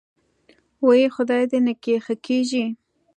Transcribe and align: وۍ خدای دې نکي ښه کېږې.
وۍ 0.85 1.01
خدای 1.15 1.43
دې 1.51 1.59
نکي 1.65 1.95
ښه 2.05 2.15
کېږې. 2.25 2.65